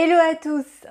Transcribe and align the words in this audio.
Hello 0.00 0.14
à 0.30 0.36
tous 0.36 0.86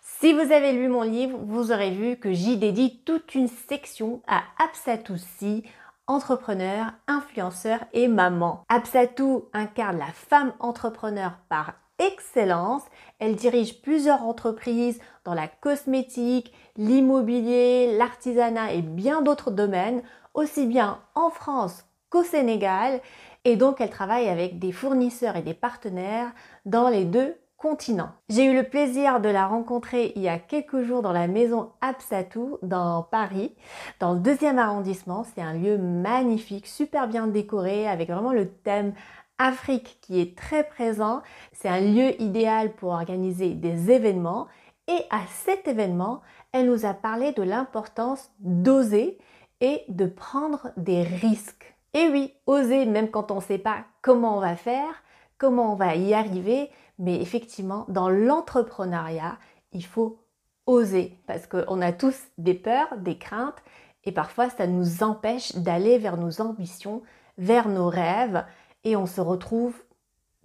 Si 0.00 0.32
vous 0.32 0.50
avez 0.50 0.72
lu 0.72 0.88
mon 0.88 1.02
livre, 1.02 1.38
vous 1.44 1.70
aurez 1.70 1.92
vu 1.92 2.16
que 2.16 2.32
j'y 2.32 2.56
dédie 2.56 2.98
toute 3.04 3.36
une 3.36 3.46
section 3.46 4.20
à 4.26 4.42
Absatoussi, 4.58 5.62
entrepreneur, 6.08 6.86
influenceur 7.06 7.78
et 7.92 8.08
maman. 8.08 8.64
Absatou 8.68 9.44
incarne 9.52 9.98
la 9.98 10.10
femme 10.12 10.54
entrepreneur 10.58 11.34
par 11.48 11.74
excellence. 12.00 12.82
Elle 13.20 13.36
dirige 13.36 13.80
plusieurs 13.80 14.24
entreprises 14.24 14.98
dans 15.22 15.34
la 15.34 15.46
cosmétique, 15.46 16.52
l'immobilier, 16.76 17.96
l'artisanat 17.96 18.72
et 18.72 18.82
bien 18.82 19.22
d'autres 19.22 19.52
domaines, 19.52 20.02
aussi 20.34 20.66
bien 20.66 20.98
en 21.14 21.30
France 21.30 21.84
qu'au 22.10 22.24
Sénégal. 22.24 23.02
Et 23.44 23.54
donc 23.54 23.80
elle 23.80 23.90
travaille 23.90 24.28
avec 24.28 24.58
des 24.58 24.72
fournisseurs 24.72 25.36
et 25.36 25.42
des 25.42 25.54
partenaires 25.54 26.32
dans 26.64 26.88
les 26.88 27.04
deux 27.04 27.36
continent. 27.58 28.10
J'ai 28.28 28.44
eu 28.44 28.54
le 28.54 28.62
plaisir 28.62 29.20
de 29.20 29.28
la 29.28 29.46
rencontrer 29.46 30.12
il 30.14 30.22
y 30.22 30.28
a 30.28 30.38
quelques 30.38 30.82
jours 30.82 31.02
dans 31.02 31.12
la 31.12 31.26
maison 31.26 31.72
Absatou 31.80 32.58
dans 32.62 33.02
Paris, 33.02 33.52
dans 33.98 34.14
le 34.14 34.20
deuxième 34.20 34.58
arrondissement. 34.58 35.24
C'est 35.24 35.42
un 35.42 35.54
lieu 35.54 35.76
magnifique, 35.76 36.68
super 36.68 37.08
bien 37.08 37.26
décoré 37.26 37.88
avec 37.88 38.08
vraiment 38.08 38.32
le 38.32 38.48
thème 38.48 38.94
Afrique 39.38 39.98
qui 40.00 40.20
est 40.20 40.38
très 40.38 40.64
présent. 40.64 41.20
C'est 41.52 41.68
un 41.68 41.80
lieu 41.80 42.20
idéal 42.22 42.72
pour 42.72 42.90
organiser 42.90 43.54
des 43.54 43.90
événements. 43.90 44.46
Et 44.86 45.02
à 45.10 45.20
cet 45.28 45.68
événement, 45.68 46.22
elle 46.52 46.66
nous 46.66 46.86
a 46.86 46.94
parlé 46.94 47.32
de 47.32 47.42
l'importance 47.42 48.30
d'oser 48.38 49.18
et 49.60 49.82
de 49.88 50.06
prendre 50.06 50.70
des 50.76 51.02
risques. 51.02 51.74
Et 51.92 52.08
oui, 52.08 52.32
oser 52.46 52.86
même 52.86 53.10
quand 53.10 53.32
on 53.32 53.36
ne 53.36 53.40
sait 53.40 53.58
pas 53.58 53.84
comment 54.00 54.36
on 54.36 54.40
va 54.40 54.56
faire, 54.56 55.02
comment 55.38 55.72
on 55.72 55.76
va 55.76 55.96
y 55.96 56.14
arriver, 56.14 56.70
mais 56.98 57.20
effectivement, 57.20 57.84
dans 57.88 58.08
l'entrepreneuriat, 58.08 59.38
il 59.72 59.84
faut 59.84 60.20
oser 60.66 61.18
parce 61.26 61.46
qu'on 61.46 61.80
a 61.80 61.92
tous 61.92 62.16
des 62.36 62.54
peurs, 62.54 62.98
des 62.98 63.18
craintes 63.18 63.62
et 64.04 64.12
parfois 64.12 64.50
ça 64.50 64.66
nous 64.66 65.02
empêche 65.02 65.54
d'aller 65.56 65.98
vers 65.98 66.16
nos 66.16 66.40
ambitions, 66.40 67.02
vers 67.38 67.68
nos 67.68 67.88
rêves 67.88 68.44
et 68.84 68.96
on 68.96 69.06
se 69.06 69.20
retrouve 69.20 69.74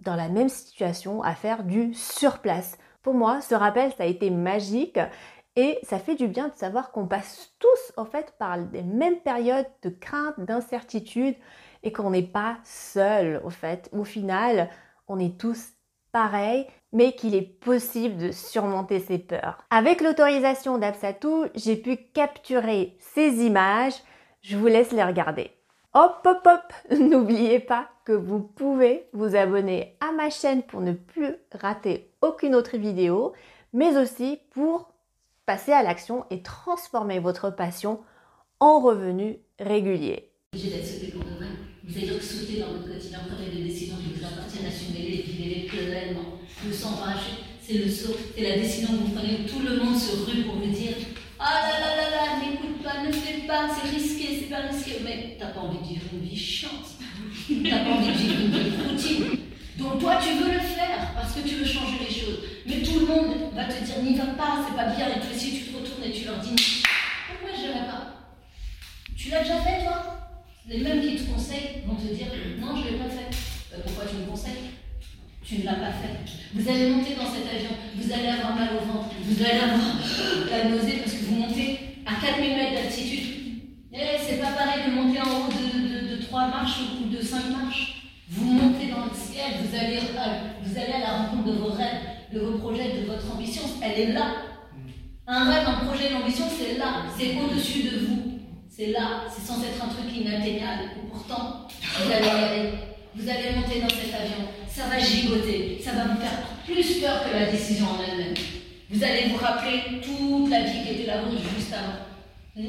dans 0.00 0.16
la 0.16 0.28
même 0.28 0.48
situation 0.48 1.22
à 1.22 1.34
faire 1.34 1.64
du 1.64 1.94
surplace. 1.94 2.78
Pour 3.02 3.14
moi, 3.14 3.40
ce 3.40 3.54
rappel, 3.54 3.92
ça 3.92 4.04
a 4.04 4.06
été 4.06 4.30
magique 4.30 4.98
et 5.56 5.78
ça 5.82 5.98
fait 5.98 6.14
du 6.14 6.26
bien 6.26 6.48
de 6.48 6.56
savoir 6.56 6.90
qu'on 6.90 7.06
passe 7.06 7.52
tous 7.58 7.92
en 7.96 8.04
fait 8.04 8.34
par 8.38 8.56
les 8.56 8.82
mêmes 8.82 9.20
périodes 9.20 9.70
de 9.82 9.90
crainte, 9.90 10.40
d'incertitude 10.40 11.36
et 11.82 11.92
qu'on 11.92 12.10
n'est 12.10 12.22
pas 12.22 12.58
seul 12.64 13.40
au 13.44 13.50
fait. 13.50 13.90
Au 13.92 14.04
final, 14.04 14.70
on 15.06 15.18
est 15.18 15.38
tous 15.38 15.73
pareils, 16.14 16.66
mais 16.92 17.12
qu'il 17.12 17.34
est 17.34 17.42
possible 17.42 18.16
de 18.16 18.30
surmonter 18.30 19.00
ses 19.00 19.18
peurs. 19.18 19.58
Avec 19.70 20.00
l'autorisation 20.00 20.78
d'Absatou, 20.78 21.46
j'ai 21.56 21.74
pu 21.74 21.96
capturer 21.96 22.96
ces 23.00 23.44
images. 23.44 23.96
Je 24.40 24.56
vous 24.56 24.68
laisse 24.68 24.92
les 24.92 25.02
regarder. 25.02 25.50
Hop, 25.92 26.24
hop, 26.24 26.46
hop 26.46 26.72
N'oubliez 26.98 27.58
pas 27.58 27.88
que 28.04 28.12
vous 28.12 28.38
pouvez 28.38 29.08
vous 29.12 29.34
abonner 29.34 29.96
à 30.00 30.12
ma 30.12 30.30
chaîne 30.30 30.62
pour 30.62 30.80
ne 30.80 30.92
plus 30.92 31.34
rater 31.52 32.12
aucune 32.22 32.54
autre 32.54 32.76
vidéo, 32.76 33.32
mais 33.72 33.96
aussi 33.96 34.38
pour 34.52 34.92
passer 35.46 35.72
à 35.72 35.82
l'action 35.82 36.26
et 36.30 36.42
transformer 36.42 37.18
votre 37.18 37.50
passion 37.50 38.00
en 38.60 38.78
revenu 38.78 39.40
régulier. 39.58 40.30
Vous 41.86 42.00
donc 42.06 42.22
sauter 42.22 42.60
dans 42.60 42.72
votre 42.72 42.88
quotidien, 42.88 43.20
prenez 43.28 43.54
des 43.54 43.68
décisions 43.68 43.96
qui 43.96 44.18
vous 44.18 44.24
appartiennent, 44.24 44.64
assumez-les, 44.66 45.22
vivez-les 45.22 45.68
pleinement. 45.68 46.40
Le 46.66 46.72
sang 46.72 46.98
c'est 47.60 47.74
le 47.74 47.90
saut, 47.90 48.16
c'est 48.34 48.42
la 48.42 48.56
décision 48.56 48.88
que 48.88 49.04
vous 49.04 49.12
prenez. 49.12 49.44
Tout 49.46 49.60
le 49.60 49.76
monde 49.82 49.96
se 49.96 50.16
rue 50.16 50.42
pour 50.44 50.56
vous 50.56 50.70
dire 50.70 50.96
Ah 51.38 51.60
là 51.62 51.80
là 51.80 51.96
là 51.96 52.10
là, 52.10 52.40
n'écoute 52.40 52.82
pas, 52.82 53.02
ne 53.02 53.12
fais 53.12 53.46
pas, 53.46 53.68
c'est 53.68 53.90
risqué, 53.90 54.38
c'est 54.38 54.50
pas 54.50 54.68
risqué. 54.68 55.00
Mais 55.04 55.36
t'as 55.38 55.48
pas 55.48 55.60
envie 55.60 55.78
de 55.78 55.94
vivre 55.94 56.04
une 56.12 56.26
vie 56.26 56.36
chiante, 56.36 56.96
t'as 57.48 57.84
pas 57.84 57.90
envie 57.90 58.12
de 58.12 58.18
vivre 58.18 58.40
une 58.40 58.50
vie 58.50 58.88
routine. 58.88 59.38
Donc 59.78 59.98
toi, 59.98 60.18
tu 60.22 60.34
veux 60.34 60.52
le 60.52 60.60
faire 60.60 61.12
parce 61.14 61.34
que 61.34 61.46
tu 61.46 61.56
veux 61.56 61.64
changer 61.64 61.98
les 62.00 62.14
choses. 62.14 62.40
Mais 62.66 62.82
tout 62.82 63.00
le 63.00 63.06
monde 63.06 63.34
va 63.54 63.64
te 63.64 63.84
dire 63.84 64.02
N'y 64.02 64.16
va 64.16 64.26
pas, 64.26 64.64
c'est 64.66 64.76
pas 64.76 64.94
bien. 64.94 65.08
Et 65.08 65.20
toi, 65.20 65.30
si 65.36 65.52
tu 65.52 65.64
te 65.64 65.76
retournes 65.76 66.04
et 66.04 66.12
tu 66.12 66.24
leur 66.24 66.38
dis 66.38 66.82
Pourquoi 67.28 67.56
je 67.56 67.62
n'irai 67.62 67.86
pas? 67.86 68.24
Tu 69.16 69.30
l'as 69.30 69.40
déjà 69.40 69.60
fait, 69.60 69.84
toi? 69.84 70.13
Les 70.66 70.78
mêmes 70.78 71.00
qui 71.00 71.16
te 71.16 71.30
conseillent 71.30 71.82
vont 71.86 71.94
te 71.94 72.12
dire 72.14 72.26
non, 72.58 72.76
je 72.76 72.86
ne 72.86 72.92
l'ai 72.92 72.98
pas 72.98 73.10
fait. 73.10 73.28
Euh, 73.74 73.80
pourquoi 73.84 74.04
tu 74.08 74.16
me 74.16 74.26
conseilles? 74.26 74.72
Tu 75.44 75.58
ne 75.58 75.64
l'as 75.64 75.74
pas 75.74 75.92
fait. 75.92 76.24
Vous 76.54 76.68
allez 76.68 76.88
monter 76.88 77.14
dans 77.14 77.28
cet 77.30 77.44
avion, 77.44 77.76
vous 77.94 78.12
allez 78.12 78.28
avoir 78.28 78.54
mal 78.54 78.70
au 78.80 78.86
ventre, 78.86 79.14
vous 79.22 79.42
allez 79.42 79.60
avoir 79.60 79.96
la 80.50 80.70
nausée 80.70 81.02
parce 81.04 81.12
que 81.16 81.24
vous 81.26 81.34
montez 81.34 81.78
à 82.06 82.14
4000 82.14 82.50
mètres 82.56 82.74
d'altitude. 82.74 83.20
Eh, 83.92 84.18
c'est 84.26 84.40
pas 84.40 84.52
pareil 84.52 84.88
de 84.88 84.94
monter 84.94 85.20
en 85.20 85.24
haut 85.24 85.52
de, 85.52 86.16
de, 86.16 86.22
3 86.22 86.48
marches 86.48 86.80
ou 87.00 87.14
de 87.14 87.20
5 87.20 87.50
marches. 87.50 88.02
Vous 88.30 88.52
montez 88.52 88.86
dans 88.88 89.04
le 89.04 89.14
ciel, 89.14 89.60
vous 89.60 89.76
allez, 89.76 89.98
vous 90.64 90.78
allez 90.78 90.92
à 90.94 91.00
la 91.00 91.16
rencontre 91.18 91.44
de 91.44 91.58
vos 91.58 91.72
rêves, 91.72 92.00
de 92.32 92.40
vos 92.40 92.58
projets, 92.58 93.00
de 93.00 93.06
votre 93.06 93.30
ambition. 93.32 93.62
Elle 93.82 94.00
est 94.00 94.12
là. 94.12 94.26
Un 95.26 95.44
rêve, 95.44 95.68
un 95.68 95.84
projet, 95.84 96.10
une 96.10 96.22
ambition, 96.22 96.46
c'est 96.48 96.78
là. 96.78 97.04
C'est 97.16 97.36
au-dessus 97.38 97.82
de 97.84 97.98
vous. 98.06 98.13
C'est 98.76 98.86
là, 98.86 99.22
c'est 99.30 99.46
censé 99.46 99.68
être 99.68 99.84
un 99.84 99.88
truc 99.88 100.10
inatteignable. 100.12 100.90
Et 100.98 101.08
pourtant, 101.08 101.68
vous 101.70 102.10
allez 102.10 102.26
y 102.26 102.28
aller. 102.28 102.70
Vous 103.14 103.28
allez 103.28 103.54
monter 103.54 103.80
dans 103.80 103.88
cet 103.88 104.12
avion. 104.12 104.50
Ça 104.68 104.88
va 104.90 104.98
gigoter. 104.98 105.80
Ça 105.80 105.92
va 105.92 106.10
vous 106.10 106.20
faire 106.20 106.42
plus 106.66 106.98
peur 107.00 107.22
que 107.22 107.36
la 107.36 107.52
décision 107.52 107.86
en 107.86 108.02
elle-même. 108.02 108.34
Vous 108.90 109.04
allez 109.04 109.28
vous 109.28 109.36
rappeler 109.36 110.02
toute 110.02 110.50
la 110.50 110.62
vie 110.62 110.82
qui 110.82 110.88
était 110.90 111.06
la 111.06 111.22
vôtre 111.22 111.40
juste 111.56 111.72
avant. 111.72 112.02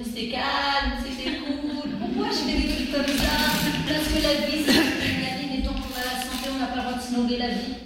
C'était 0.04 0.30
calme, 0.30 0.94
c'était 1.02 1.38
cool. 1.40 1.90
Pourquoi 2.00 2.30
je 2.30 2.52
fais 2.52 2.62
des 2.62 2.68
trucs 2.72 2.92
comme 2.92 3.18
ça 3.18 3.58
Parce 3.88 4.08
que 4.08 4.22
la 4.22 4.46
vie, 4.46 4.62
c'est 4.64 4.74
la 4.74 5.42
vie 5.42 5.64
tant 5.64 5.74
qu'on 5.74 5.90
a 5.90 6.06
la 6.06 6.22
santé, 6.22 6.50
on 6.54 6.60
n'a 6.60 6.68
pas 6.68 6.76
le 6.76 6.82
droit 6.82 6.94
de 6.94 7.02
snobber 7.02 7.38
la 7.38 7.50
vie. 7.50 7.82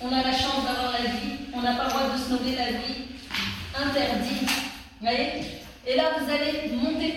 On 0.00 0.08
a 0.08 0.22
la 0.22 0.32
chance 0.32 0.64
d'avoir 0.66 0.92
la 0.92 1.08
vie, 1.08 1.38
on 1.54 1.62
n'a 1.62 1.74
pas 1.74 1.84
le 1.84 1.90
droit 1.90 2.02
de 2.12 2.18
snobber 2.18 2.56
la 2.56 2.72
vie. 2.72 3.14
Interdit. 3.78 4.44
Vous 5.00 5.06
voyez? 5.06 5.62
Et 5.86 5.96
là, 5.96 6.12
vous 6.18 6.30
allez 6.30 6.70
monter 6.76 7.11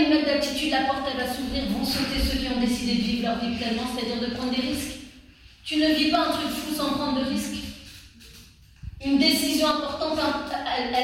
4000 0.00 0.08
mètres 0.08 0.70
la 0.70 0.84
porte 0.84 1.08
elle 1.10 1.26
va 1.26 1.32
s'ouvrir, 1.32 1.64
vont 1.76 1.84
sauter 1.84 2.20
ceux 2.20 2.38
qui 2.38 2.46
ont 2.48 2.60
décidé 2.60 2.94
de 2.94 3.02
vivre 3.02 3.28
leur 3.28 3.38
vie 3.38 3.56
pleinement, 3.56 3.82
c'est-à-dire 3.94 4.20
de 4.20 4.34
prendre 4.34 4.50
des 4.50 4.62
risques. 4.62 4.96
Tu 5.64 5.76
ne 5.76 5.88
vis 5.94 6.10
pas 6.10 6.28
un 6.28 6.32
truc 6.32 6.48
fou 6.48 6.74
sans 6.74 6.92
prendre 6.92 7.20
de 7.20 7.28
risques. 7.28 7.56
Une 9.04 9.18
décision 9.18 9.66
importante, 9.68 10.18
elle, 10.78 10.94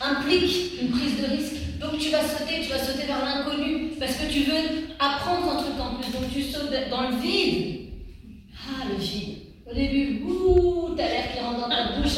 implique 0.00 0.80
une 0.80 0.90
prise 0.90 1.20
de 1.20 1.26
risque. 1.26 1.78
Donc 1.80 1.98
tu 1.98 2.10
vas 2.10 2.22
sauter, 2.22 2.62
tu 2.62 2.70
vas 2.70 2.78
sauter 2.78 3.06
vers 3.06 3.24
l'inconnu, 3.24 3.92
parce 3.98 4.14
que 4.16 4.32
tu 4.32 4.40
veux 4.40 4.88
apprendre 4.98 5.52
un 5.52 5.56
truc 5.56 5.74
en 5.80 5.94
plus. 5.96 6.12
Donc 6.12 6.32
tu 6.32 6.42
sautes 6.42 6.72
dans 6.90 7.10
le 7.10 7.16
vide. 7.16 7.90
Ah, 8.66 8.84
le 8.88 9.02
vide. 9.02 9.38
Au 9.70 9.74
début, 9.74 10.22
ouh, 10.24 10.94
t'as 10.96 11.08
l'air 11.08 11.32
qui 11.32 11.40
rentre 11.40 11.60
dans 11.60 11.68
ta 11.68 11.98
bouche, 11.98 12.14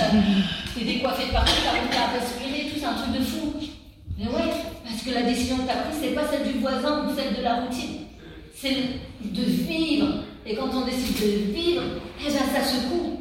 t'es 0.77 0.85
décoiffé 0.85 1.33
partout, 1.33 1.53
t'as 1.65 2.01
à 2.01 2.19
respirer, 2.19 2.71
tout, 2.71 2.79
c'est 2.79 2.85
un 2.85 2.95
truc 2.95 3.19
de 3.19 3.25
fou. 3.25 3.55
Mais 4.19 4.27
ouais, 4.27 4.53
parce 5.07 5.19
que 5.19 5.23
la 5.23 5.31
décision 5.31 5.59
que 5.59 5.67
t'as 5.67 5.83
prise, 5.83 5.99
c'est 6.01 6.15
pas 6.15 6.27
celle 6.29 6.53
du 6.53 6.59
voisin 6.59 7.07
ou 7.07 7.15
celle 7.15 7.37
de 7.37 7.43
la 7.43 7.61
routine. 7.61 8.07
C'est 8.55 8.75
de 9.21 9.43
vivre. 9.43 10.25
Et 10.45 10.55
quand 10.57 10.69
on 10.73 10.85
décide 10.85 11.21
de 11.21 11.53
vivre, 11.53 11.83
eh 12.21 12.25
ben 12.25 12.33
ça 12.33 12.65
secoue. 12.65 13.19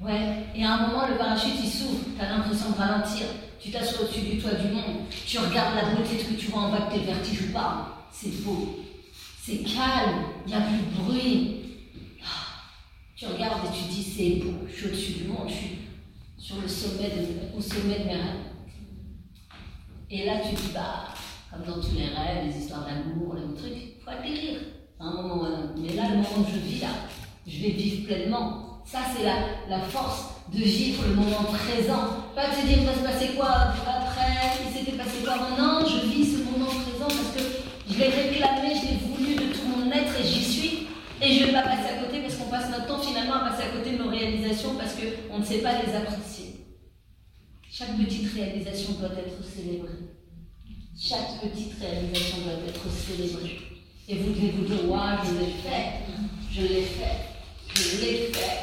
Ouais, 0.00 0.46
et 0.54 0.64
à 0.64 0.74
un 0.74 0.86
moment, 0.86 1.06
le 1.06 1.16
parachute 1.16 1.54
il 1.62 1.68
s'ouvre, 1.68 2.00
t'as 2.18 2.28
l'impression 2.28 2.70
de 2.70 2.76
ralentir. 2.76 3.26
Tu 3.60 3.70
t'assois 3.70 4.04
au-dessus 4.04 4.22
du 4.22 4.38
toit 4.38 4.54
du 4.54 4.68
monde, 4.68 5.06
tu 5.26 5.38
regardes 5.38 5.76
la 5.76 5.90
beauté 5.90 6.16
de 6.16 6.20
ce 6.20 6.24
que 6.24 6.34
tu 6.34 6.46
vois 6.50 6.62
en 6.62 6.72
bas, 6.72 6.88
que 6.90 6.94
t'es 6.94 7.04
vertige 7.04 7.42
ou 7.42 7.52
pas. 7.52 8.08
C'est 8.10 8.42
beau, 8.42 8.80
c'est 9.40 9.58
calme, 9.58 10.24
il 10.44 10.50
n'y 10.50 10.54
a 10.54 10.62
plus 10.62 10.78
de 10.78 11.02
bruit, 11.02 11.56
tu 13.16 13.26
regardes 13.26 13.64
et 13.64 13.68
tu 13.68 13.94
dis 13.94 14.02
c'est 14.02 14.44
beau, 14.44 14.66
je 14.68 14.76
suis 14.76 14.86
au-dessus 14.86 15.12
du 15.12 15.24
monde, 15.28 15.48
je 15.48 15.54
suis 15.54 15.78
sur 16.36 16.60
le 16.60 16.66
sommet 16.66 17.12
au 17.56 17.60
sommet 17.60 18.00
de 18.00 18.04
mes 18.04 18.14
rêves. 18.14 18.51
Et 20.14 20.26
là 20.26 20.34
tu 20.46 20.54
dis 20.54 20.72
bah, 20.74 21.08
comme 21.50 21.64
dans 21.64 21.80
tous 21.80 21.94
les 21.96 22.04
rêves, 22.04 22.44
les 22.46 22.54
histoires 22.54 22.84
d'amour, 22.84 23.34
les 23.34 23.54
trucs, 23.56 23.72
il 23.72 24.02
faut 24.04 24.10
atterrir. 24.10 24.60
Mais 25.00 25.94
là, 25.94 26.02
le 26.10 26.16
moment 26.16 26.44
que 26.44 26.52
je 26.52 26.58
vis 26.58 26.80
là, 26.80 26.88
je 27.46 27.62
vais 27.62 27.70
vivre 27.70 28.06
pleinement. 28.06 28.82
Ça, 28.84 28.98
c'est 29.16 29.24
la, 29.24 29.36
la 29.70 29.80
force 29.84 30.34
de 30.52 30.58
vivre 30.58 31.02
le 31.08 31.14
moment 31.14 31.44
présent. 31.48 32.28
Pas 32.34 32.50
de 32.50 32.54
se 32.60 32.66
dire, 32.66 32.78
il 32.80 32.86
va 32.86 32.94
se 32.94 32.98
passer 33.00 33.34
quoi 33.34 33.48
après, 33.48 34.62
il 34.66 34.78
s'était 34.78 34.98
passé 34.98 35.24
quoi 35.24 35.34
Non, 35.58 35.80
je 35.86 36.06
vis 36.06 36.36
ce 36.36 36.44
moment 36.44 36.66
présent 36.66 37.08
parce 37.08 37.34
que 37.34 37.42
je 37.88 37.98
l'ai 37.98 38.08
réclamé, 38.08 38.74
je 38.76 38.88
l'ai 38.88 38.98
voulu 39.08 39.34
de 39.34 39.52
tout 39.54 39.66
mon 39.66 39.90
être 39.90 40.12
et 40.20 40.24
j'y 40.24 40.44
suis. 40.44 40.88
Et 41.22 41.34
je 41.34 41.40
ne 41.40 41.46
vais 41.46 41.52
pas 41.52 41.62
passer 41.62 41.88
à 41.96 42.04
côté 42.04 42.20
parce 42.20 42.34
qu'on 42.36 42.50
passe 42.50 42.70
notre 42.70 42.86
temps 42.86 43.00
finalement 43.00 43.36
à 43.36 43.50
passer 43.50 43.62
à 43.62 43.76
côté 43.78 43.96
de 43.96 44.02
nos 44.02 44.10
réalisations 44.10 44.74
parce 44.76 44.92
qu'on 44.92 45.38
ne 45.38 45.44
sait 45.44 45.62
pas 45.62 45.82
les 45.82 45.94
apprécier. 45.94 46.51
Chaque 47.74 47.96
petite 47.96 48.34
réalisation 48.34 48.92
doit 49.00 49.16
être 49.16 49.42
célébrée. 49.42 49.88
Chaque 50.94 51.40
petite 51.40 51.72
réalisation 51.80 52.42
doit 52.44 52.68
être 52.68 52.90
célébrée. 52.90 53.60
Et 54.06 54.16
vous 54.16 54.34
devez 54.34 54.50
vous 54.50 54.64
dire, 54.66 54.90
waouh, 54.90 55.24
je 55.24 55.38
l'ai 55.38 55.52
fait, 55.52 56.04
je 56.52 56.60
l'ai 56.60 56.82
fait, 56.82 57.32
je 57.74 57.96
l'ai 58.02 58.16
fait. 58.30 58.60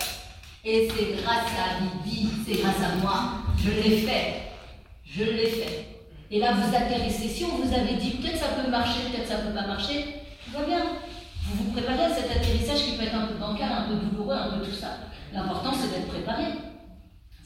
Et 0.64 0.88
c'est 0.88 1.24
grâce 1.24 1.48
à 1.58 1.82
Bibi, 2.04 2.30
c'est 2.46 2.62
grâce 2.62 2.84
à 2.84 2.98
moi. 2.98 3.42
Je 3.58 3.72
l'ai 3.72 3.98
fait. 3.98 4.44
Je 5.04 5.24
l'ai 5.24 5.48
fait. 5.48 5.88
Et 6.30 6.38
là, 6.38 6.54
vous 6.54 6.76
atterrissez. 6.76 7.30
Si 7.30 7.44
on 7.46 7.66
vous 7.66 7.74
avait 7.74 7.96
dit 7.96 8.12
peut-être 8.12 8.38
ça 8.38 8.50
peut 8.50 8.70
marcher, 8.70 9.10
peut-être 9.10 9.28
ça 9.28 9.38
peut 9.38 9.56
pas 9.56 9.66
marcher, 9.66 10.06
tout 10.46 10.52
va 10.52 10.66
bien. 10.68 10.86
Vous 11.46 11.64
vous 11.64 11.72
préparez 11.72 12.04
à 12.04 12.14
cet 12.14 12.30
atterrissage 12.30 12.86
qui 12.86 12.92
peut 12.92 13.06
être 13.06 13.16
un 13.16 13.26
peu 13.26 13.40
bancal, 13.40 13.72
un 13.72 13.88
peu 13.90 13.96
douloureux, 14.06 14.36
un 14.36 14.60
peu 14.60 14.66
tout 14.66 14.76
ça. 14.76 15.00
L'important, 15.34 15.74
c'est 15.74 15.90
d'être 15.98 16.10
préparé. 16.10 16.44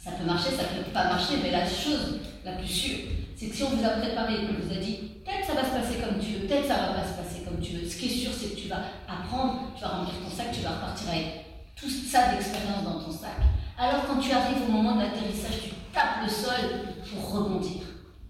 Ça 0.04 0.12
peut 0.12 0.26
marcher, 0.26 0.52
ça 0.52 0.66
peut 0.66 0.92
pas 0.92 1.06
marcher, 1.06 1.36
mais 1.42 1.52
la 1.52 1.66
chose 1.66 2.20
la 2.44 2.52
plus 2.54 2.68
sûre, 2.68 3.00
c'est 3.38 3.48
que 3.48 3.56
si 3.56 3.64
on 3.64 3.70
vous 3.70 3.86
a 3.86 3.92
préparé 3.92 4.34
et 4.34 4.48
qu'on 4.48 4.60
vous 4.62 4.74
a 4.74 4.76
dit 4.76 4.98
peut-être 5.24 5.48
ça 5.48 5.54
va 5.54 5.64
se 5.64 5.70
passer 5.70 6.02
comme 6.04 6.20
tu 6.20 6.34
veux, 6.34 6.46
peut-être 6.46 6.68
ça 6.68 6.76
va 6.76 6.88
pas 7.00 7.08
se 7.08 7.14
passer 7.14 7.44
comme 7.46 7.62
tu 7.62 7.78
veux, 7.78 7.88
ce 7.88 7.96
qui 7.96 8.08
est 8.08 8.10
sûr, 8.10 8.32
c'est 8.34 8.50
que 8.54 8.60
tu 8.60 8.68
vas 8.68 8.82
apprendre, 9.08 9.72
tu 9.74 9.82
vas 9.82 9.88
remplir 9.88 10.16
ton 10.20 10.30
sac, 10.30 10.52
tu 10.52 10.60
vas 10.60 10.72
repartir 10.72 11.10
avec 11.10 11.46
tout 11.78 11.90
ça 11.90 12.34
d'expérience 12.34 12.84
dans 12.84 13.00
ton 13.00 13.12
sac. 13.12 13.40
Alors 13.78 14.06
quand 14.06 14.20
tu 14.20 14.34
arrives 14.34 14.68
au 14.68 14.72
moment 14.72 14.98
de 14.98 15.04
l'atterrissage, 15.04 15.64
tu 15.64 15.70
tapes 15.94 16.24
le 16.24 16.30
sol 16.30 16.84
pour 17.10 17.32
rebondir. 17.32 17.84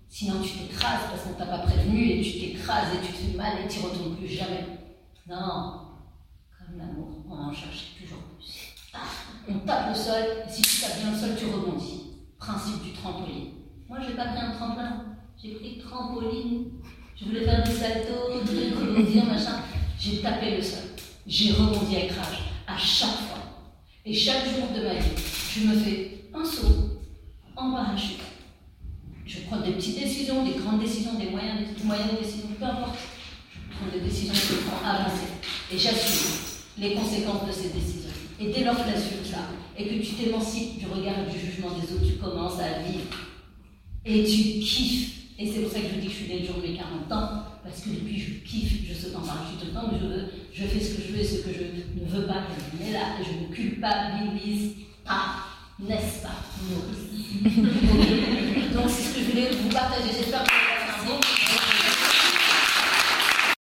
Sinon 0.08 0.44
tu 0.44 0.52
t'écrases 0.52 1.10
parce 1.10 1.24
qu'on 1.24 1.34
t'a 1.34 1.48
pas 1.48 1.66
prévenu 1.66 2.08
et 2.08 2.22
tu 2.22 2.40
t'écrases 2.40 2.94
et 2.94 3.04
tu 3.04 3.14
te 3.14 3.18
fais 3.18 3.36
mal 3.36 3.54
et 3.66 3.68
tu 3.68 3.80
ne 3.80 3.86
retournes 3.86 4.16
plus 4.16 4.28
jamais. 4.28 4.64
Non, 5.28 5.90
comme 6.56 6.78
l'amour, 6.78 7.26
on 7.28 7.34
en 7.34 7.52
chercher 7.52 7.98
toujours 8.00 8.22
plus. 8.38 8.63
On 9.50 9.60
tape 9.60 9.90
le 9.90 9.96
sol 9.96 10.24
et 10.48 10.52
si 10.52 10.62
tu 10.62 10.82
tapes 10.82 11.00
bien 11.00 11.12
le 11.12 11.18
sol, 11.18 11.32
tu 11.38 11.46
rebondis. 11.46 12.02
Principe 12.38 12.84
du 12.84 12.92
trampoline. 12.92 13.50
Moi, 13.90 14.00
j'ai 14.06 14.16
pas 14.16 14.26
pris 14.26 14.40
un 14.40 14.52
tremplin, 14.52 15.06
j'ai 15.42 15.56
pris 15.56 15.80
trampoline. 15.80 16.72
Je 17.16 17.26
voulais 17.26 17.46
faire 17.46 17.64
des 17.64 17.72
saltos, 17.72 18.44
des 18.46 18.70
rebondir, 18.72 19.26
machin. 19.26 19.62
J'ai 20.00 20.22
tapé 20.22 20.58
le 20.58 20.62
sol. 20.62 20.84
J'ai 21.26 21.52
rebondi 21.54 21.96
avec 21.96 22.12
rage 22.12 22.52
à 22.68 22.78
chaque 22.78 23.10
fois. 23.10 23.40
Et 24.06 24.14
chaque 24.14 24.44
jour 24.44 24.68
de 24.76 24.84
ma 24.84 24.96
vie, 24.96 25.16
je 25.56 25.68
me 25.68 25.76
fais 25.78 26.26
un 26.34 26.44
saut 26.44 27.00
en 27.56 27.72
parachute. 27.72 28.20
Je 29.26 29.40
prends 29.48 29.62
des 29.62 29.72
petites 29.72 30.00
décisions, 30.00 30.44
des 30.44 30.56
grandes 30.60 30.82
décisions, 30.82 31.14
des 31.14 31.30
moyennes, 31.30 31.60
des 31.60 32.26
décisions, 32.26 32.50
peu 32.60 32.66
importe. 32.66 32.98
Je 33.54 33.78
prends 33.78 33.98
des 33.98 34.04
décisions 34.04 34.34
qui 34.34 34.54
me 34.54 34.58
font 34.60 34.86
avancer. 34.86 35.28
Et 35.72 35.78
j'assume 35.78 36.42
les 36.78 36.96
conséquences 36.96 37.48
de 37.48 37.52
ces 37.52 37.70
décisions. 37.70 38.03
Et 38.40 38.52
dès 38.52 38.64
lors 38.64 38.76
que 38.76 38.90
tu 38.90 38.96
assumes 38.96 39.26
ça, 39.26 39.50
et 39.78 39.86
que 39.86 40.04
tu 40.04 40.14
t'émancipes 40.14 40.80
du 40.80 40.86
regard 40.86 41.16
et 41.20 41.32
du 41.32 41.40
jugement 41.40 41.70
des 41.72 41.94
autres, 41.94 42.06
tu 42.06 42.14
commences 42.14 42.60
à 42.60 42.80
vivre. 42.80 43.06
Et 44.06 44.24
tu 44.24 44.60
kiffes. 44.60 45.14
Et 45.40 45.48
c'est 45.48 45.62
pour 45.62 45.72
ça 45.72 45.80
que 45.80 45.88
je 45.96 46.00
dis 46.00 46.08
que 46.08 46.14
je 46.14 46.18
suis 46.18 46.28
née 46.28 46.40
le 46.40 46.46
jour 46.46 46.58
de 46.58 46.68
mes 46.68 46.76
40 46.76 47.12
ans, 47.12 47.44
parce 47.64 47.82
que 47.82 47.90
depuis 47.90 48.20
je 48.20 48.34
kiffe, 48.48 48.88
je 48.88 48.94
saute 48.94 49.16
en 49.16 49.22
parachute 49.22 49.60
tout 49.60 49.68
le 49.68 49.74
temps, 49.74 49.90
je 49.92 50.06
veux, 50.06 50.26
je 50.54 50.64
fais 50.64 50.80
ce 50.80 50.96
que 50.96 51.02
je 51.08 51.14
veux 51.14 51.20
et 51.20 51.24
ce 51.24 51.42
que 51.42 51.50
je 51.54 51.64
ne 52.00 52.06
veux 52.08 52.28
pas. 52.28 52.44
Mais 52.80 52.92
là, 52.92 53.18
je 53.20 53.48
ne 53.48 53.54
culpabilise 53.54 54.74
pas, 55.04 55.46
n'est-ce 55.80 56.22
pas, 56.22 56.38
Donc 57.44 58.90
c'est 58.90 59.04
ce 59.04 59.16
que 59.16 59.20
je 59.22 59.32
voulais 59.32 59.50
vous 59.52 59.70
partager. 59.70 60.10
J'espère 60.18 60.44
que 60.44 60.50
vous 60.50 61.12
avez 61.12 61.16
un. 61.16 61.44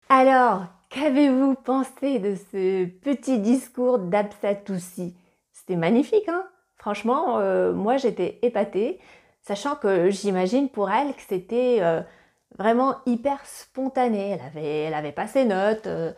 Alors, 0.09 0.67
qu'avez-vous 0.91 1.55
pensé 1.55 2.19
de 2.19 2.37
ce 2.53 2.85
petit 2.87 3.39
discours 3.39 3.99
d'Absatoussi? 3.99 5.17
C'était 5.53 5.77
magnifique, 5.77 6.29
hein? 6.29 6.45
Franchement, 6.77 7.39
euh, 7.39 7.73
moi 7.73 7.97
j'étais 7.97 8.39
épatée, 8.43 9.01
sachant 9.43 9.77
que 9.77 10.11
j'imagine 10.11 10.69
pour 10.69 10.91
elle 10.91 11.15
que 11.15 11.23
c'était 11.29 11.79
euh, 11.83 12.01
vraiment 12.59 12.97
hyper 13.07 13.45
spontanée. 13.47 14.31
Elle 14.31 14.41
avait, 14.47 14.83
elle 14.85 14.95
avait 14.95 15.13
pas 15.13 15.27
ses 15.29 15.45
notes. 15.45 15.87
euh, 15.87 16.13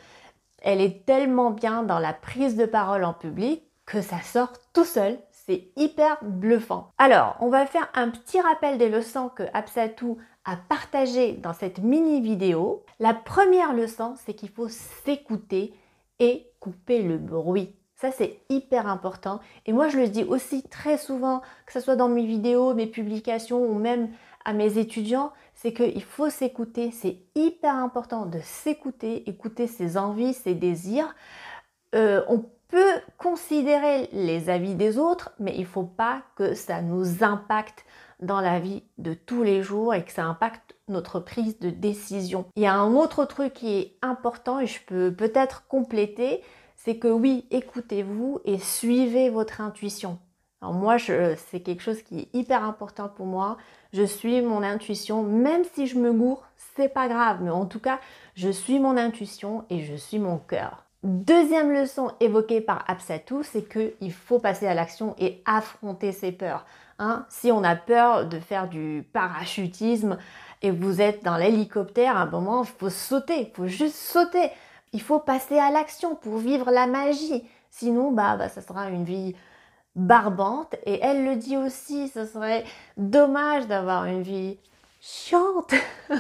elle 0.63 0.81
est 0.81 1.05
tellement 1.07 1.51
bien 1.51 1.83
dans 1.83 1.99
la 1.99 2.13
prise 2.13 2.57
de 2.57 2.67
parole 2.67 3.05
en 3.05 3.15
public 3.15 3.65
que 3.87 4.01
ça 4.01 4.21
sort 4.23 4.53
tout 4.73 4.85
seul. 4.85 5.19
Hyper 5.77 6.19
bluffant. 6.23 6.91
Alors, 6.99 7.37
on 7.41 7.49
va 7.49 7.67
faire 7.67 7.89
un 7.95 8.11
petit 8.11 8.41
rappel 8.41 8.79
des 8.79 8.89
leçons 8.89 9.29
que 9.29 9.45
Absatou 9.53 10.19
a 10.45 10.57
partagées 10.57 11.33
dans 11.33 11.53
cette 11.53 11.79
mini 11.79 12.21
vidéo. 12.21 12.85
La 12.99 13.15
première 13.15 13.73
leçon, 13.73 14.15
c'est 14.25 14.35
qu'il 14.35 14.51
faut 14.51 14.69
s'écouter 14.69 15.75
et 16.19 16.47
couper 16.61 17.03
le 17.03 17.19
bruit. 17.19 17.75
Ça, 17.97 18.11
c'est 18.11 18.41
hyper 18.49 18.89
important. 18.89 19.41
Et 19.65 19.73
moi, 19.73 19.89
je 19.89 19.99
le 19.99 20.09
dis 20.09 20.25
aussi 20.25 20.65
très 20.65 20.99
souvent, 20.99 21.41
que 21.67 21.73
ce 21.73 21.81
soit 21.81 21.95
dans 21.95 22.09
mes 22.09 22.27
vidéos, 22.27 22.75
mes 22.75 22.89
publications 22.89 23.65
ou 23.65 23.79
même 23.79 24.11
à 24.45 24.53
mes 24.53 24.79
étudiants, 24.79 25.33
c'est 25.55 25.73
qu'il 25.73 26.03
faut 26.03 26.29
s'écouter. 26.29 26.91
C'est 26.91 27.19
hyper 27.37 27.77
important 27.77 28.27
de 28.27 28.41
s'écouter, 28.43 29.29
écouter 29.31 29.69
ses 29.69 29.97
envies, 29.97 30.35
ses 30.35 30.55
désirs. 30.55 31.15
Euh, 31.95 32.23
on 32.29 32.45
peut 32.73 33.01
considérer 33.19 34.09
les 34.13 34.49
avis 34.49 34.75
des 34.75 34.97
autres, 34.97 35.31
mais 35.39 35.55
il 35.55 35.61
ne 35.61 35.67
faut 35.67 35.85
pas 35.85 36.23
que 36.37 36.55
ça 36.55 36.81
nous 36.81 37.23
impacte 37.23 37.85
dans 38.21 38.41
la 38.41 38.61
vie 38.61 38.83
de 38.97 39.13
tous 39.13 39.43
les 39.43 39.63
jours 39.63 39.93
et 39.95 40.03
que 40.03 40.11
ça 40.11 40.25
impacte 40.25 40.75
notre 40.89 41.21
prise 41.21 41.59
de 41.59 41.69
décision. 41.69 42.47
Il 42.57 42.63
y 42.63 42.67
a 42.67 42.75
un 42.75 42.95
autre 42.95 43.27
truc 43.27 43.53
qui 43.53 43.75
est 43.75 43.99
important 44.01 44.59
et 44.59 44.67
je 44.67 44.81
peux 44.87 45.13
peut-être 45.13 45.67
compléter, 45.69 46.43
c'est 46.77 46.97
que 46.97 47.09
oui, 47.09 47.47
écoutez-vous 47.51 48.41
et 48.47 48.59
suivez 48.59 49.29
votre 49.29 49.61
intuition. 49.61 50.19
Alors 50.63 50.73
moi, 50.73 50.97
c'est 50.99 51.61
quelque 51.61 51.83
chose 51.83 52.01
qui 52.03 52.21
est 52.21 52.29
hyper 52.33 52.65
important 52.65 53.11
pour 53.11 53.27
moi. 53.27 53.59
Je 53.93 54.05
suis 54.05 54.41
mon 54.41 54.63
intuition, 54.63 55.23
même 55.23 55.65
si 55.75 55.87
je 55.87 55.99
me 55.99 56.11
gourre, 56.11 56.47
c'est 56.75 56.89
pas 56.89 57.09
grave, 57.09 57.41
mais 57.43 57.51
en 57.51 57.67
tout 57.67 57.81
cas, 57.81 58.01
je 58.35 58.49
suis 58.49 58.79
mon 58.79 58.97
intuition 58.97 59.67
et 59.69 59.83
je 59.83 59.95
suis 59.95 60.19
mon 60.19 60.39
cœur. 60.39 60.87
Deuxième 61.03 61.73
leçon 61.73 62.13
évoquée 62.21 62.61
par 62.61 62.85
Absatou, 62.87 63.43
c'est 63.43 63.69
qu'il 63.69 64.13
faut 64.13 64.39
passer 64.39 64.69
à 64.69 64.75
l'action 64.75 65.17
et 65.19 65.43
affronter 65.47 66.13
ses 66.13 66.31
peurs. 66.31 66.65
hein. 67.01 67.27
si 67.29 67.51
on 67.51 67.65
a 67.65 67.75
peur 67.75 68.29
de 68.29 68.39
faire 68.39 68.69
du 68.69 69.05
parachutisme 69.13 70.17
et 70.63 70.71
vous 70.71 71.01
êtes 71.01 71.25
dans 71.25 71.37
l'hélicoptère, 71.37 72.17
à 72.17 72.21
un 72.21 72.27
moment, 72.27 72.63
il 72.63 72.69
faut 72.69 72.89
sauter, 72.89 73.41
il 73.41 73.51
faut 73.53 73.67
juste 73.67 73.97
sauter. 73.97 74.51
Il 74.93 75.03
faut 75.03 75.19
passer 75.19 75.59
à 75.59 75.71
l'action 75.71 76.15
pour 76.15 76.37
vivre 76.37 76.71
la 76.71 76.87
magie. 76.87 77.43
Sinon, 77.71 78.13
bah, 78.13 78.37
bah, 78.37 78.49
ça 78.49 78.61
sera 78.63 78.89
une 78.89 79.05
vie 79.05 79.35
barbante. 79.97 80.77
Et 80.87 81.01
elle 81.03 81.25
le 81.25 81.35
dit 81.35 81.57
aussi, 81.57 82.09
ce 82.09 82.27
serait 82.27 82.65
dommage 82.97 83.67
d'avoir 83.67 84.05
une 84.05 84.23
vie 84.23 84.59
chiante. 85.03 85.75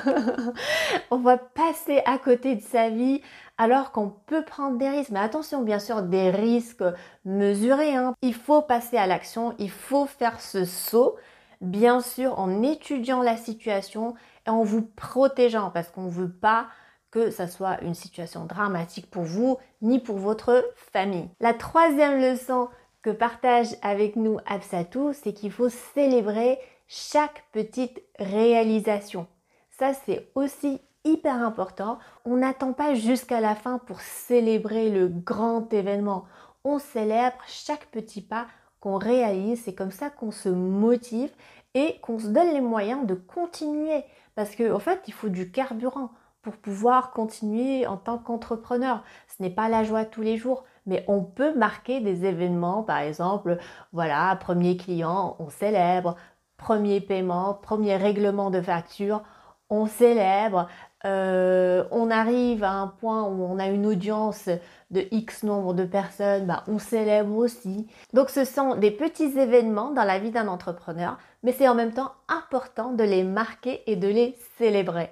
on 1.11 1.19
va 1.19 1.38
passer 1.38 2.02
à 2.05 2.19
côté 2.19 2.56
de 2.56 2.61
sa 2.61 2.90
vie 2.90 3.23
alors 3.56 3.93
qu'on 3.93 4.11
peut 4.11 4.44
prendre 4.44 4.76
des 4.76 4.88
risques. 4.88 5.11
Mais 5.12 5.20
attention, 5.20 5.62
bien 5.62 5.79
sûr, 5.79 6.02
des 6.02 6.31
risques 6.31 6.84
mesurés. 7.25 7.94
hein. 7.94 8.14
Il 8.23 8.34
faut 8.34 8.61
passer 8.61 8.96
à 8.96 9.06
l'action, 9.06 9.55
il 9.58 9.70
faut 9.70 10.06
faire 10.06 10.40
ce 10.40 10.64
saut, 10.64 11.17
bien 11.61 12.01
sûr, 12.01 12.39
en 12.39 12.62
étudiant 12.62 13.22
la 13.22 13.36
situation 13.36 14.15
et 14.46 14.51
en 14.51 14.65
vous 14.65 14.82
protégeant 14.82 15.70
parce 15.70 15.89
qu'on 15.89 16.03
ne 16.03 16.10
veut 16.10 16.32
pas 16.32 16.67
que 17.12 17.31
ça 17.31 17.46
soit 17.46 17.81
une 17.82 17.94
situation 17.94 18.46
dramatique 18.46 19.10
pour 19.10 19.22
vous 19.22 19.58
ni 19.81 20.01
pour 20.01 20.17
votre 20.17 20.65
famille. 20.93 21.29
La 21.41 21.55
troisième 21.55 22.20
leçon 22.20 22.69
que 23.03 23.10
partage 23.10 23.69
avec 23.82 24.17
nous 24.17 24.39
Absatou, 24.46 25.12
c'est 25.12 25.32
qu'il 25.32 25.53
faut 25.53 25.69
célébrer 25.69 26.58
chaque 26.94 27.44
petite 27.53 28.03
réalisation. 28.19 29.27
Ça, 29.70 29.94
c'est 29.94 30.31
aussi 30.34 30.79
hyper 31.05 31.43
important. 31.43 31.99
On 32.27 32.37
n'attend 32.37 32.75
pas 32.75 32.93
jusqu'à 32.93 33.41
la 33.41 33.55
fin 33.55 33.79
pour 33.79 34.03
célébrer 34.03 34.91
le 34.91 35.08
grand 35.08 35.72
événement. 35.72 36.27
On 36.65 36.79
célèbre 36.79 37.39
chaque 37.46 37.87
petit 37.87 38.20
pas 38.20 38.46
qu'on 38.81 38.99
réalise. 38.99 39.63
C'est 39.65 39.75
comme 39.75 39.91
ça 39.91 40.11
qu'on 40.11 40.31
se 40.31 40.51
motive 40.51 41.32
et 41.72 41.99
qu'on 42.03 42.19
se 42.19 42.27
donne 42.27 42.53
les 42.53 42.61
moyens 42.61 43.06
de 43.06 43.15
continuer. 43.15 44.05
Parce 44.34 44.55
qu'en 44.55 44.75
en 44.75 44.79
fait, 44.79 45.01
il 45.06 45.15
faut 45.15 45.31
du 45.31 45.51
carburant 45.51 46.11
pour 46.43 46.56
pouvoir 46.56 47.13
continuer 47.13 47.87
en 47.87 47.96
tant 47.96 48.19
qu'entrepreneur. 48.19 49.03
Ce 49.29 49.43
n'est 49.43 49.51
pas 49.51 49.70
la 49.70 49.84
joie 49.84 50.05
tous 50.05 50.22
les 50.22 50.37
jours, 50.37 50.65
mais 50.87 51.05
on 51.06 51.22
peut 51.22 51.55
marquer 51.56 52.01
des 52.01 52.25
événements, 52.25 52.82
par 52.82 52.99
exemple, 52.99 53.58
voilà, 53.93 54.37
premier 54.37 54.77
client, 54.77 55.37
on 55.39 55.49
célèbre, 55.49 56.17
premier 56.62 57.00
paiement, 57.00 57.54
premier 57.54 57.96
règlement 57.96 58.50
de 58.50 58.60
facture, 58.60 59.22
on 59.69 59.86
célèbre, 59.86 60.69
euh, 61.04 61.84
on 61.90 62.08
arrive 62.10 62.62
à 62.62 62.70
un 62.70 62.86
point 62.86 63.24
où 63.24 63.42
on 63.42 63.58
a 63.58 63.66
une 63.66 63.84
audience 63.84 64.48
de 64.92 65.04
X 65.10 65.42
nombre 65.42 65.74
de 65.74 65.84
personnes, 65.84 66.46
bah, 66.46 66.62
on 66.69 66.78
célèbre 66.78 67.34
aussi. 67.36 67.88
Donc 68.12 68.31
ce 68.31 68.44
sont 68.44 68.76
des 68.76 68.92
petits 68.92 69.36
événements 69.38 69.90
dans 69.90 70.04
la 70.04 70.20
vie 70.20 70.31
d'un 70.31 70.46
entrepreneur, 70.46 71.19
mais 71.42 71.52
c'est 71.52 71.66
en 71.66 71.74
même 71.74 71.92
temps 71.92 72.12
important 72.28 72.92
de 72.92 73.02
les 73.02 73.24
marquer 73.24 73.82
et 73.90 73.96
de 73.96 74.08
les 74.08 74.36
célébrer. 74.56 75.10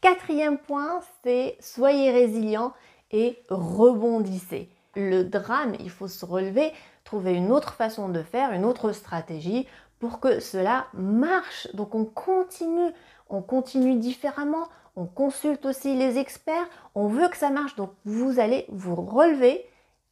Quatrième 0.00 0.58
point, 0.58 1.00
c'est 1.22 1.56
soyez 1.60 2.10
résilient 2.10 2.72
et 3.12 3.38
rebondissez. 3.50 4.68
Le 4.96 5.22
drame, 5.22 5.74
il 5.78 5.90
faut 5.90 6.08
se 6.08 6.26
relever, 6.26 6.72
trouver 7.04 7.34
une 7.34 7.52
autre 7.52 7.74
façon 7.74 8.08
de 8.08 8.22
faire, 8.22 8.52
une 8.52 8.64
autre 8.64 8.90
stratégie 8.90 9.68
pour 9.98 10.20
que 10.20 10.40
cela 10.40 10.86
marche. 10.94 11.68
Donc 11.74 11.94
on 11.94 12.04
continue, 12.04 12.92
on 13.28 13.42
continue 13.42 13.96
différemment, 13.96 14.68
on 14.96 15.06
consulte 15.06 15.66
aussi 15.66 15.94
les 15.96 16.18
experts, 16.18 16.68
on 16.94 17.08
veut 17.08 17.28
que 17.28 17.36
ça 17.36 17.50
marche, 17.50 17.76
donc 17.76 17.90
vous 18.04 18.40
allez 18.40 18.66
vous 18.68 18.94
relever 18.94 19.64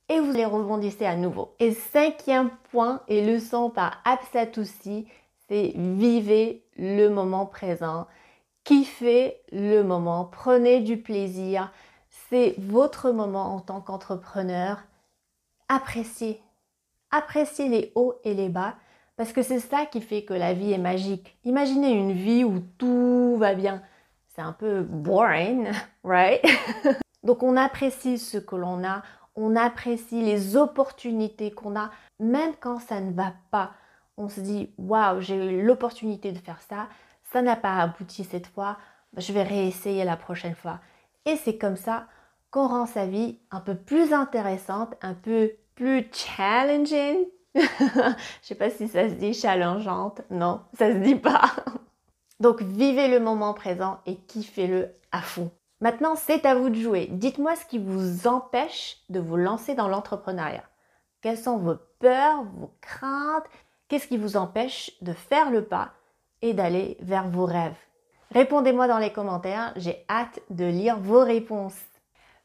et 0.09 0.21
vous 0.21 0.33
les 0.33 0.45
rebondissez 0.45 1.07
à 1.07 1.17
nouveau. 1.17 1.55
Et 1.59 1.73
cinquième 1.73 2.51
point 2.71 3.01
et 3.09 3.25
leçon 3.25 3.71
par 3.71 4.01
Absatoussi, 4.05 5.07
c'est 5.49 5.73
vivez 5.75 6.63
le 6.77 7.09
moment 7.09 7.47
présent, 7.47 8.07
kiffez 8.65 9.41
le 9.53 9.83
moment, 9.83 10.25
prenez 10.25 10.81
du 10.81 10.99
plaisir. 10.99 11.73
C'est 12.29 12.55
votre 12.59 13.11
moment 13.11 13.55
en 13.55 13.61
tant 13.61 13.81
qu'entrepreneur. 13.81 14.83
Appréciez. 15.69 16.43
Appréciez 17.11 17.69
les 17.69 17.93
hauts 17.95 18.15
et 18.25 18.35
les 18.35 18.49
bas 18.49 18.75
parce 19.17 19.33
que 19.33 19.43
c'est 19.43 19.61
ça 19.61 19.87
qui 19.87 20.01
fait 20.01 20.25
que 20.25 20.35
la 20.35 20.53
vie 20.53 20.73
est 20.73 20.79
magique. 20.79 21.39
Imaginez 21.45 21.93
une 21.93 22.13
vie 22.13 22.45
où 22.45 22.61
tout 22.79 23.37
va 23.39 23.55
bien. 23.55 23.83
C'est 24.35 24.43
un 24.43 24.53
peu 24.53 24.83
boring, 24.83 25.69
right? 26.05 26.45
Donc 27.23 27.43
on 27.43 27.57
apprécie 27.57 28.19
ce 28.19 28.39
que 28.39 28.57
l'on 28.57 28.85
a, 28.85 29.03
on 29.35 29.57
apprécie 29.57 30.23
les 30.23 30.57
opportunités 30.57 31.51
qu'on 31.51 31.77
a, 31.77 31.91
même 32.21 32.53
quand 32.61 32.79
ça 32.79 33.01
ne 33.01 33.13
va 33.13 33.33
pas. 33.51 33.73
On 34.17 34.29
se 34.29 34.41
dit, 34.41 34.71
waouh, 34.79 35.21
j'ai 35.21 35.37
eu 35.37 35.63
l'opportunité 35.63 36.33
de 36.33 36.39
faire 36.39 36.61
ça, 36.63 36.89
ça 37.33 37.43
n'a 37.43 37.57
pas 37.57 37.77
abouti 37.77 38.25
cette 38.25 38.47
fois, 38.47 38.79
je 39.17 39.33
vais 39.33 39.43
réessayer 39.43 40.05
la 40.05 40.17
prochaine 40.17 40.55
fois. 40.55 40.81
Et 41.25 41.37
c'est 41.37 41.59
comme 41.59 41.77
ça 41.77 42.07
qu'on 42.51 42.69
rend 42.69 42.87
sa 42.87 43.07
vie 43.07 43.39
un 43.51 43.61
peu 43.61 43.75
plus 43.75 44.13
intéressante, 44.13 44.95
un 45.03 45.15
peu 45.15 45.53
plus 45.75 46.09
challenging. 46.13 47.27
je 48.43 48.47
sais 48.47 48.55
pas 48.55 48.71
si 48.71 48.89
ça 48.89 49.09
se 49.09 49.15
dit 49.15 49.35
challengeante. 49.35 50.23
Non, 50.31 50.61
ça 50.75 50.93
se 50.93 50.99
dit 50.99 51.17
pas. 51.17 51.51
Donc 52.41 52.63
vivez 52.63 53.09
le 53.09 53.21
moment 53.21 53.55
présent 53.55 53.99
et 54.07 54.17
kiffez-le 54.17 54.91
à 55.13 55.23
fond. 55.23 55.51
Maintenant, 55.81 56.17
c'est 56.17 56.47
à 56.47 56.55
vous 56.55 56.71
de 56.71 56.75
jouer. 56.75 57.09
Dites-moi 57.11 57.55
ce 57.57 57.67
qui 57.67 57.79
vous 57.79 58.27
empêche 58.27 58.99
de 59.09 59.21
vous 59.21 59.37
lancer 59.37 59.75
dans 59.75 59.89
l'entrepreneuriat. 59.89 60.65
Quelles 61.21 61.39
sont 61.39 61.59
vos 61.59 61.77
peurs, 61.99 62.45
vos 62.45 62.75
craintes? 62.81 63.45
Qu'est-ce 63.89 64.09
qui 64.09 64.17
vous 64.17 64.37
empêche 64.37 64.93
de 65.03 65.13
faire 65.13 65.51
le 65.51 65.65
pas 65.65 65.93
et 66.43 66.55
d'aller 66.55 66.97
vers 67.01 67.29
vos 67.29 67.47
rêves? 67.47 67.77
Répondez-moi 68.33 68.89
dans 68.89 68.99
les 68.99 69.13
commentaires, 69.13 69.73
j'ai 69.77 70.05
hâte 70.11 70.41
de 70.51 70.65
lire 70.65 70.99
vos 70.99 71.25
réponses. 71.25 71.79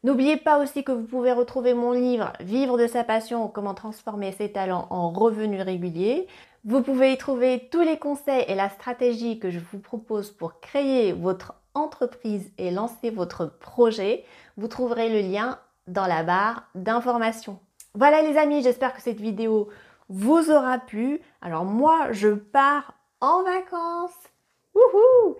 N'oubliez 0.04 0.36
pas 0.36 0.58
aussi 0.58 0.82
que 0.82 0.90
vous 0.90 1.04
pouvez 1.04 1.32
retrouver 1.32 1.74
mon 1.74 1.92
livre 1.92 2.32
Vivre 2.40 2.76
de 2.76 2.86
sa 2.86 3.04
passion, 3.04 3.48
comment 3.48 3.74
transformer 3.74 4.32
ses 4.32 4.50
talents 4.50 4.88
en 4.90 5.10
revenus 5.10 5.62
réguliers. 5.62 6.26
Vous 6.64 6.82
pouvez 6.82 7.12
y 7.12 7.16
trouver 7.16 7.68
tous 7.70 7.82
les 7.82 7.98
conseils 7.98 8.44
et 8.48 8.54
la 8.54 8.68
stratégie 8.68 9.38
que 9.38 9.50
je 9.50 9.60
vous 9.60 9.78
propose 9.78 10.30
pour 10.30 10.60
créer 10.60 11.12
votre 11.12 11.54
entreprise 11.74 12.50
et 12.58 12.70
lancer 12.70 13.10
votre 13.10 13.46
projet, 13.46 14.24
vous 14.56 14.68
trouverez 14.68 15.08
le 15.08 15.28
lien 15.28 15.58
dans 15.86 16.06
la 16.06 16.22
barre 16.22 16.68
d'information. 16.74 17.58
Voilà 17.94 18.22
les 18.22 18.36
amis, 18.36 18.62
j'espère 18.62 18.94
que 18.94 19.02
cette 19.02 19.20
vidéo 19.20 19.68
vous 20.08 20.50
aura 20.50 20.78
plu. 20.78 21.20
Alors 21.40 21.64
moi, 21.64 22.12
je 22.12 22.28
pars 22.28 22.94
en 23.20 23.42
vacances. 23.42 24.10
Wouhou 24.74 25.36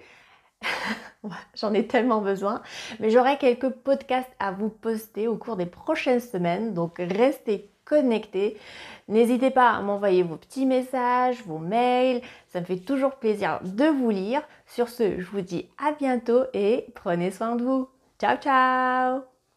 J'en 1.54 1.72
ai 1.72 1.86
tellement 1.86 2.20
besoin, 2.20 2.62
mais 2.98 3.10
j'aurai 3.10 3.38
quelques 3.38 3.68
podcasts 3.68 4.32
à 4.38 4.50
vous 4.50 4.68
poster 4.68 5.28
au 5.28 5.36
cours 5.36 5.56
des 5.56 5.66
prochaines 5.66 6.20
semaines, 6.20 6.74
donc 6.74 6.98
restez 6.98 7.70
connectés. 7.84 8.56
N'hésitez 9.08 9.50
pas 9.50 9.70
à 9.70 9.80
m'envoyer 9.82 10.22
vos 10.22 10.36
petits 10.36 10.66
messages, 10.66 11.42
vos 11.44 11.58
mails, 11.58 12.22
ça 12.48 12.60
me 12.60 12.64
fait 12.64 12.78
toujours 12.78 13.16
plaisir 13.16 13.60
de 13.62 13.86
vous 13.86 14.10
lire. 14.10 14.42
Sur 14.66 14.88
ce, 14.88 15.20
je 15.20 15.26
vous 15.26 15.40
dis 15.40 15.68
à 15.78 15.92
bientôt 15.92 16.44
et 16.54 16.86
prenez 16.94 17.30
soin 17.30 17.56
de 17.56 17.64
vous. 17.64 17.88
Ciao 18.18 18.36
ciao 18.36 19.31